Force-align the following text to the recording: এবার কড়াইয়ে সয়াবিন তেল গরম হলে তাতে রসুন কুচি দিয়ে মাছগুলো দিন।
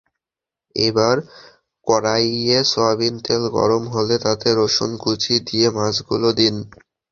এবার 0.75 1.15
কড়াইয়ে 1.87 2.59
সয়াবিন 2.71 3.15
তেল 3.25 3.43
গরম 3.57 3.83
হলে 3.95 4.15
তাতে 4.25 4.47
রসুন 4.59 4.91
কুচি 5.03 5.35
দিয়ে 5.47 5.67
মাছগুলো 5.77 6.29
দিন। 6.39 6.55